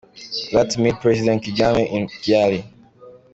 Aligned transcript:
Glad 0.49 0.71
to 0.71 0.81
meet 0.81 0.99
President 0.99 1.43
Kagame 1.43 1.87
in 1.91 2.07
Kigali. 2.07 2.63